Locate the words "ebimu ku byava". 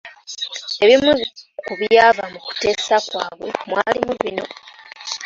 0.83-2.23